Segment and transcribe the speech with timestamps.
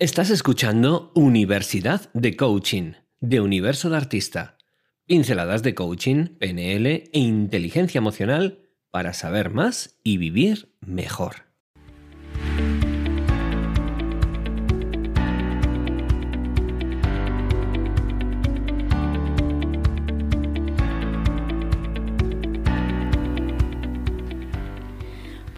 [0.00, 4.56] Estás escuchando Universidad de Coaching, de Universo de Artista.
[5.06, 11.47] Pinceladas de coaching, PNL e inteligencia emocional para saber más y vivir mejor.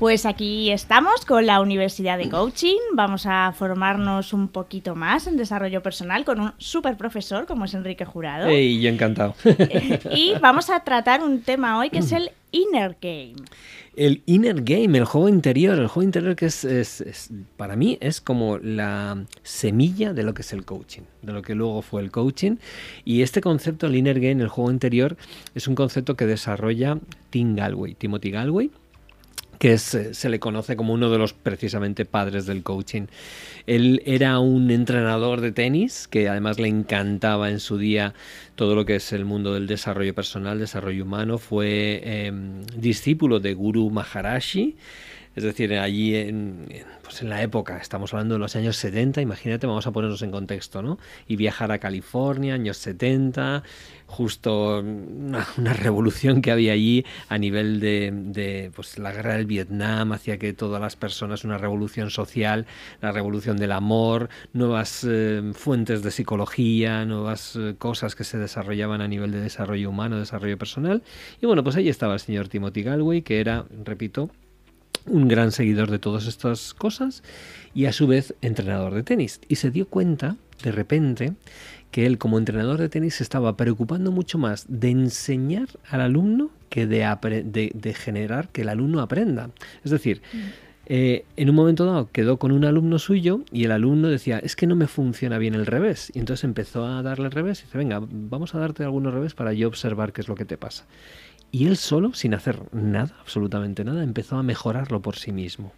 [0.00, 2.78] Pues aquí estamos con la Universidad de Coaching.
[2.94, 7.74] Vamos a formarnos un poquito más en desarrollo personal con un super profesor como es
[7.74, 8.48] Enrique Jurado.
[8.48, 8.80] ¡Ey!
[8.80, 9.34] Yo encantado.
[10.16, 13.44] y vamos a tratar un tema hoy que es el Inner Game.
[13.94, 18.56] El Inner Game, el juego interior, el juego interior que es, para mí es como
[18.56, 22.56] la semilla de lo que es el coaching, de lo que luego fue el coaching.
[23.04, 25.18] Y este concepto, el Inner Game, el juego interior,
[25.54, 26.96] es un concepto que desarrolla
[27.28, 28.70] Tim Galway, Timothy Galway
[29.60, 33.08] que se le conoce como uno de los precisamente padres del coaching.
[33.66, 38.14] Él era un entrenador de tenis que además le encantaba en su día
[38.54, 41.36] todo lo que es el mundo del desarrollo personal, desarrollo humano.
[41.36, 44.76] Fue em, discípulo de Guru Maharashi.
[45.36, 46.66] Es decir, allí en,
[47.02, 50.32] pues en la época, estamos hablando de los años 70, imagínate, vamos a ponernos en
[50.32, 50.98] contexto, ¿no?
[51.28, 53.62] Y viajar a California, años 70,
[54.06, 60.36] justo una, revolución que había allí a nivel de, pues, la guerra del Vietnam, hacía
[60.38, 62.66] que todas las personas, una revolución social,
[63.00, 69.00] la revolución del amor, nuevas eh, fuentes de psicología, nuevas eh, cosas que se desarrollaban
[69.00, 71.04] a nivel de desarrollo humano, desarrollo personal.
[71.40, 74.30] Y bueno, pues ahí estaba el señor Timothy Galway, que era, repito,
[75.06, 77.22] un gran seguidor de todas estas cosas
[77.74, 79.40] y a su vez entrenador de tenis.
[79.48, 81.32] Y se dio cuenta, de repente,
[81.90, 86.50] que él como entrenador de tenis se estaba preocupando mucho más de enseñar al alumno
[86.68, 89.50] que de, de, generar que el alumno aprenda.
[89.84, 90.38] Es decir, mm.
[90.86, 94.54] eh, en un momento dado quedó con un alumno suyo y el alumno decía, es
[94.54, 96.12] que no me funciona bien el revés.
[96.14, 99.34] Y entonces empezó a darle el revés y dice, venga, vamos a darte algunos revés
[99.34, 100.86] para yo observar qué es lo que te pasa.
[101.52, 105.72] Y él solo, sin hacer nada, absolutamente nada, empezó a mejorarlo por sí mismo.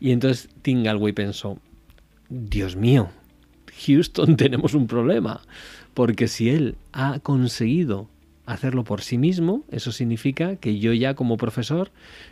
[0.00, 1.58] Y entonces Tim Galway pensó,
[2.28, 3.10] Dios mío,
[3.86, 5.40] Houston tenemos un problema,
[5.94, 8.08] porque si él ha conseguido
[8.46, 11.90] hacerlo por sí mismo, eso significa que yo ya como profesor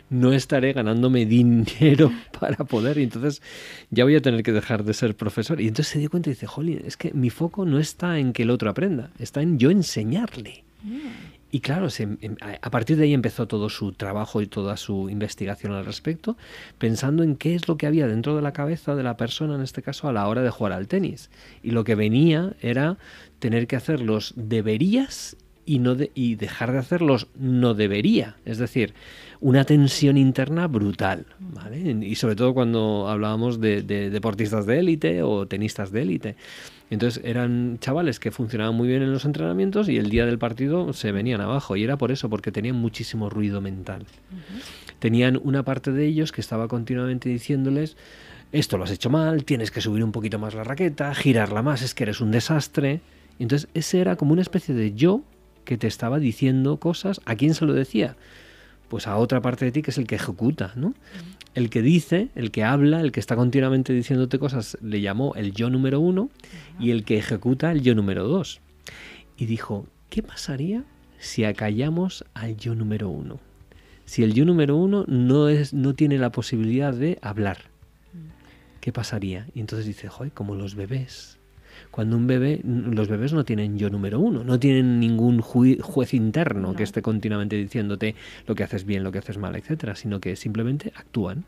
[0.09, 3.41] no estaré ganándome dinero para poder, y entonces
[3.89, 5.59] ya voy a tener que dejar de ser profesor.
[5.59, 8.33] Y entonces se dio cuenta y dice, jolín, es que mi foco no está en
[8.33, 10.63] que el otro aprenda, está en yo enseñarle.
[10.83, 11.32] Mm.
[11.53, 12.17] Y claro, em,
[12.63, 16.35] a partir de ahí empezó todo su trabajo y toda su investigación al respecto,
[16.79, 19.61] pensando en qué es lo que había dentro de la cabeza de la persona, en
[19.61, 21.29] este caso, a la hora de jugar al tenis.
[21.61, 22.97] Y lo que venía era
[23.37, 28.35] tener que hacer los deberías y, no y dejar de hacerlos no debería.
[28.45, 28.93] Es decir,
[29.39, 31.25] una tensión interna brutal.
[32.01, 36.35] Y sobre todo cuando hablábamos de deportistas de élite o tenistas de élite.
[36.93, 40.93] Entonces eran chavales que funcionaban muy bien en los entrenamientos y el día del partido
[40.93, 41.75] se venían abajo.
[41.75, 44.05] Y era por eso, porque tenían muchísimo ruido mental.
[44.99, 47.97] Tenían una parte de ellos que estaba continuamente diciéndoles,
[48.51, 51.81] esto lo has hecho mal, tienes que subir un poquito más la raqueta, girarla más,
[51.81, 53.01] es que eres un desastre.
[53.39, 55.23] entonces ese era como una especie de yo
[55.65, 57.21] que te estaba diciendo cosas.
[57.25, 58.15] ¿A quién se lo decía?
[58.89, 60.93] Pues a otra parte de ti que es el que ejecuta, ¿no?
[61.55, 65.53] el que dice, el que habla, el que está continuamente diciéndote cosas, le llamó el
[65.53, 66.29] yo número uno
[66.79, 68.59] y el que ejecuta el yo número dos.
[69.37, 70.83] Y dijo, ¿qué pasaría
[71.19, 73.39] si acallamos al yo número uno?
[74.05, 77.57] Si el yo número uno no, es, no tiene la posibilidad de hablar,
[78.81, 79.47] ¿qué pasaría?
[79.53, 81.37] Y entonces dice, joder, como los bebés.
[81.91, 86.75] Cuando un bebé, los bebés no tienen yo número uno, no tienen ningún juez interno
[86.75, 88.15] que esté continuamente diciéndote
[88.47, 91.45] lo que haces bien, lo que haces mal, etcétera, sino que simplemente actúan.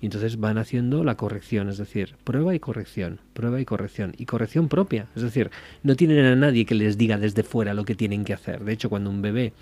[0.00, 4.26] Y entonces van haciendo la corrección, es decir, prueba y corrección, prueba y corrección, y
[4.26, 5.06] corrección propia.
[5.16, 5.50] Es decir,
[5.82, 8.62] no tienen a nadie que les diga desde fuera lo que tienen que hacer.
[8.62, 9.54] De hecho, cuando un bebé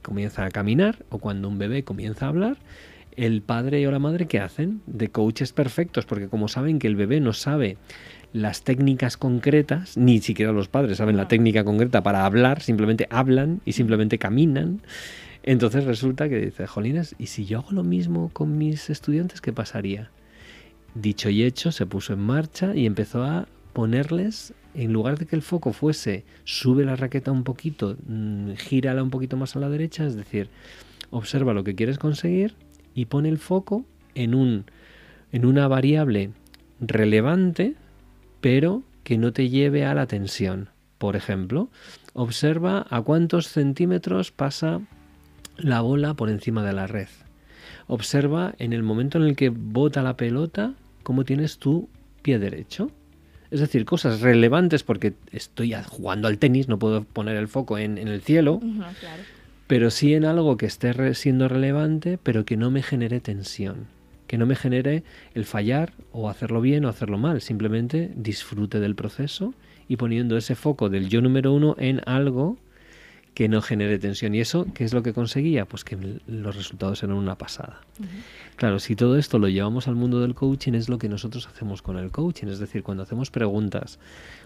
[0.00, 2.58] comienza a caminar o cuando un bebé comienza a hablar,
[3.16, 4.82] el padre o la madre, ¿qué hacen?
[4.86, 7.76] De coaches perfectos, porque como saben que el bebé no sabe
[8.32, 13.60] las técnicas concretas, ni siquiera los padres saben la técnica concreta para hablar, simplemente hablan
[13.64, 14.80] y simplemente caminan.
[15.42, 19.52] Entonces resulta que dice, Jolines, ¿y si yo hago lo mismo con mis estudiantes, qué
[19.52, 20.10] pasaría?
[20.94, 25.36] Dicho y hecho, se puso en marcha y empezó a ponerles, en lugar de que
[25.36, 29.68] el foco fuese, sube la raqueta un poquito, mm, gírala un poquito más a la
[29.68, 30.48] derecha, es decir,
[31.10, 32.54] observa lo que quieres conseguir
[32.94, 33.84] y pone el foco
[34.14, 34.64] en, un,
[35.32, 36.30] en una variable
[36.80, 37.76] relevante
[38.42, 40.68] pero que no te lleve a la tensión.
[40.98, 41.70] Por ejemplo,
[42.12, 44.80] observa a cuántos centímetros pasa
[45.56, 47.08] la bola por encima de la red.
[47.86, 51.88] Observa en el momento en el que bota la pelota cómo tienes tú
[52.22, 52.90] pie derecho.
[53.50, 57.98] Es decir, cosas relevantes porque estoy jugando al tenis, no puedo poner el foco en,
[57.98, 58.60] el cielo,
[59.66, 63.86] pero sí en algo que esté siendo relevante, pero que no me genere tensión,
[64.26, 65.02] que no me genere
[65.34, 69.54] el fallar o hacerlo bien o hacerlo mal, simplemente disfrute del proceso
[69.88, 72.56] y poniendo ese foco del yo número uno en algo
[73.34, 74.34] que no genere tensión.
[74.34, 75.64] ¿Y eso qué es lo que conseguía?
[75.64, 75.96] Pues que
[76.26, 77.80] los resultados eran una pasada.
[78.56, 81.80] Claro, si todo esto lo llevamos al mundo del coaching es lo que nosotros hacemos
[81.82, 83.98] con el coaching, es decir, cuando hacemos preguntas,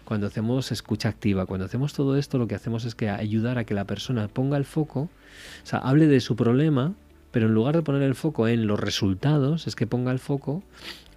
[0.05, 3.65] cuando hacemos escucha activa, cuando hacemos todo esto, lo que hacemos es que ayudar a
[3.65, 6.94] que la persona ponga el foco, o sea, hable de su problema,
[7.33, 10.62] pero en lugar de poner el foco en los resultados, es que ponga el foco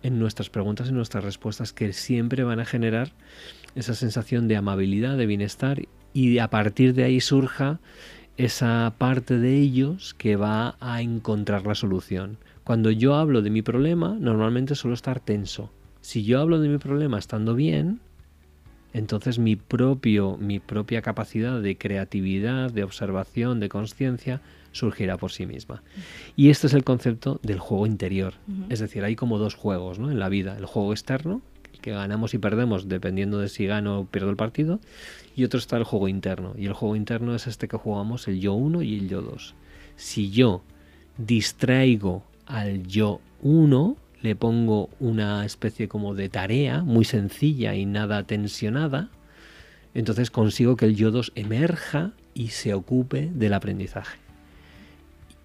[0.02, 3.12] en nuestras preguntas y nuestras respuestas que siempre van a generar
[3.76, 5.82] esa sensación de amabilidad, de bienestar
[6.14, 7.80] y a partir de ahí surja
[8.38, 12.38] esa parte de ellos que va a encontrar la solución.
[12.64, 15.72] Cuando yo hablo de mi problema, normalmente suelo estar tenso.
[16.02, 18.00] Si yo hablo de mi problema estando bien,
[18.94, 24.42] entonces mi propio mi propia capacidad de creatividad, de observación, de conciencia
[24.72, 25.84] surgirá por sí misma.
[26.36, 28.36] Y este es el concepto del juego interior.
[28.70, 30.12] Es decir, hay como dos juegos ¿no?
[30.12, 30.58] en la vida.
[30.58, 31.42] El juego externo,
[31.82, 34.80] que ganamos y perdemos dependiendo de si gano o pierdo el partido,
[35.36, 36.54] y otro está el juego interno.
[36.58, 39.56] Y el juego interno es este que jugamos, el yo 1 y el yo 2.
[39.96, 40.62] Si yo
[41.18, 48.24] distraigo al yo 1, le pongo una especie como de tarea muy sencilla y nada
[48.24, 49.10] tensionada,
[49.94, 54.18] entonces consigo que el yo 2 emerja y se ocupe del aprendizaje.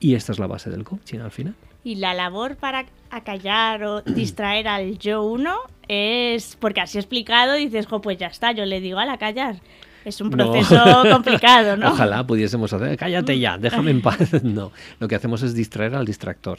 [0.01, 1.55] Y esta es la base del coaching al final.
[1.83, 5.57] Y la labor para acallar o distraer al yo uno
[5.89, 9.57] es, porque así explicado, dices, jo, pues ya está, yo le digo a la callar.
[10.05, 10.77] Es un proceso
[11.11, 11.93] complicado, ¿no?
[11.93, 14.33] Ojalá pudiésemos hacer, cállate ya, déjame en paz.
[14.43, 16.59] No, lo que hacemos es distraer al distractor.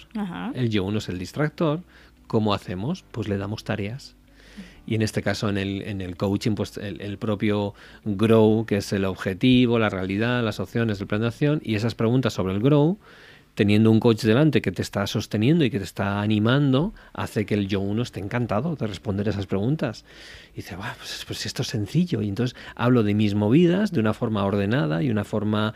[0.53, 1.81] El yo uno es el distractor.
[2.27, 3.03] ¿Cómo hacemos?
[3.11, 4.15] Pues le damos tareas.
[4.87, 7.73] Y en este caso, en el, en el coaching, pues el, el, propio
[8.03, 11.95] grow, que es el objetivo, la realidad, las opciones, el plan de acción, y esas
[11.95, 12.99] preguntas sobre el grow,
[13.55, 17.55] teniendo un coach delante que te está sosteniendo y que te está animando, hace que
[17.55, 20.03] el yo uno esté encantado de responder esas preguntas.
[20.53, 22.21] Y dice, pues, pues, esto es sencillo.
[22.21, 25.73] Y entonces hablo de mis movidas de una forma ordenada y una forma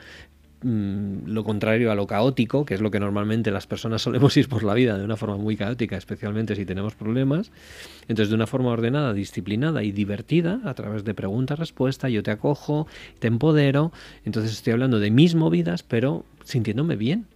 [0.62, 4.50] mm, lo contrario a lo caótico, que es lo que normalmente las personas solemos ir
[4.50, 7.50] por la vida de una forma muy caótica, especialmente si tenemos problemas.
[8.10, 12.88] Entonces, de una forma ordenada, disciplinada y divertida, a través de pregunta-respuesta, yo te acojo,
[13.20, 13.94] te empodero.
[14.26, 17.28] Entonces, estoy hablando de mis movidas, pero sintiéndome bien,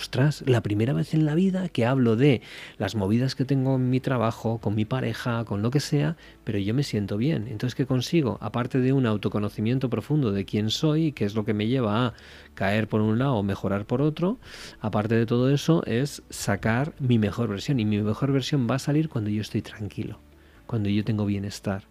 [0.00, 2.40] ostras, la primera vez en la vida que hablo de
[2.78, 6.58] las movidas que tengo en mi trabajo, con mi pareja, con lo que sea, pero
[6.58, 7.46] yo me siento bien.
[7.48, 8.38] Entonces, ¿qué consigo?
[8.40, 12.14] Aparte de un autoconocimiento profundo de quién soy, que es lo que me lleva a
[12.54, 14.38] caer por un lado o mejorar por otro,
[14.80, 17.78] aparte de todo eso es sacar mi mejor versión.
[17.78, 20.18] Y mi mejor versión va a salir cuando yo estoy tranquilo,
[20.66, 21.84] cuando yo tengo bienestar.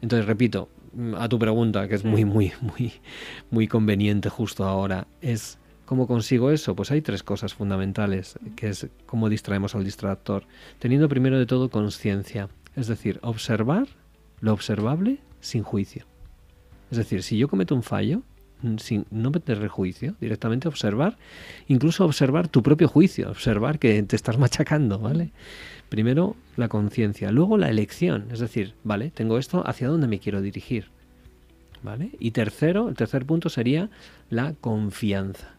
[0.00, 0.68] Entonces, repito,
[1.18, 2.92] a tu pregunta, que es muy, muy, muy,
[3.50, 5.58] muy conveniente justo ahora, es
[5.92, 6.74] ¿Cómo consigo eso?
[6.74, 10.44] Pues hay tres cosas fundamentales, que es cómo distraemos al distractor.
[10.78, 13.88] Teniendo primero de todo conciencia, es decir, observar
[14.40, 16.06] lo observable sin juicio.
[16.90, 18.22] Es decir, si yo cometo un fallo,
[18.62, 21.18] mm, sin no meter juicio, directamente observar,
[21.68, 25.30] incluso observar tu propio juicio, observar que te estás machacando, ¿vale?
[25.90, 30.40] Primero la conciencia, luego la elección, es decir, vale, tengo esto, ¿hacia dónde me quiero
[30.40, 30.86] dirigir?
[31.82, 32.12] ¿Vale?
[32.18, 33.90] Y tercero, el tercer punto sería
[34.30, 35.52] la confianza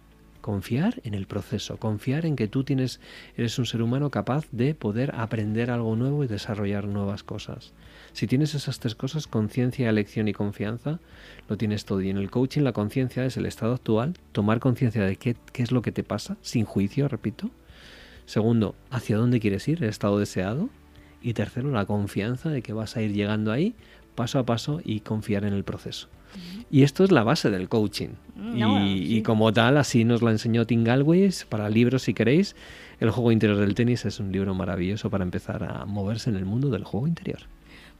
[0.43, 2.99] confiar en el proceso, confiar en que tú tienes,
[3.37, 7.71] eres un ser humano capaz de poder aprender algo nuevo y desarrollar nuevas cosas.
[8.11, 10.99] Si tienes esas tres cosas, conciencia, elección y confianza,
[11.47, 12.01] lo tienes todo.
[12.01, 15.63] Y en el coaching la conciencia es el estado actual, tomar conciencia de qué, qué
[15.63, 17.49] es lo que te pasa, sin juicio, repito.
[18.25, 20.69] Segundo, hacia dónde quieres ir, el estado deseado.
[21.21, 23.75] Y tercero, la confianza de que vas a ir llegando ahí
[24.13, 26.09] paso a paso y confiar en el proceso.
[26.71, 28.09] Y esto es la base del coaching.
[28.35, 32.55] Mm, y, como tal, así nos lo enseñó Tim Galways para libros si queréis.
[32.99, 36.45] El juego interior del tenis es un libro maravilloso para empezar a moverse en el
[36.45, 37.39] mundo del juego interior.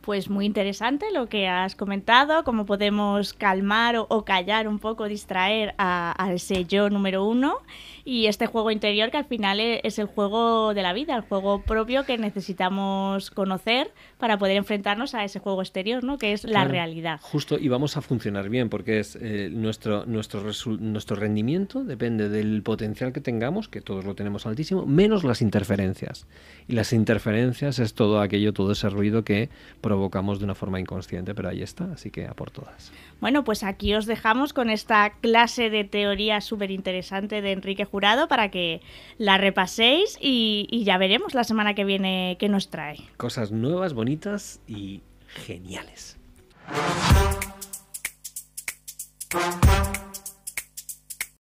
[0.04, 5.74] Pues muy interesante lo que has comentado, cómo podemos calmar o, callar un poco, distraer
[5.78, 7.62] a, a, ese yo número uno
[8.06, 11.22] y este juego interior que al final e, es el juego de la vida, el
[11.22, 16.18] juego propio que necesitamos conocer para poder enfrentarnos a ese juego exterior, ¿no?
[16.18, 17.20] que es la realidad.
[17.22, 20.44] Justo, y vamos a funcionar bien porque es eh, nuestro, nuestro,
[20.80, 26.28] nuestro rendimiento depende del potencial que tengamos, que todos lo tenemos altísimo, menos las interferencias.
[26.68, 29.50] Y las interferencias es todo aquello, todo ese ruido que
[29.94, 32.92] provocamos de una forma inconsciente, pero ahí está, así que a por todas.
[33.22, 38.28] Bueno, pues aquí os dejamos con esta clase de teoría súper interesante de Enrique Jurado
[38.28, 38.82] para que
[39.20, 42.98] la repaséis y, y ya veremos la semana que viene qué nos trae.
[43.18, 46.18] Cosas nuevas, bonitas y geniales.